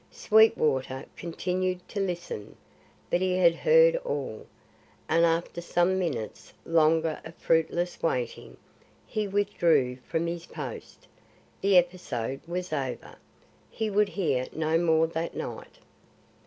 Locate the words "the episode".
11.61-12.41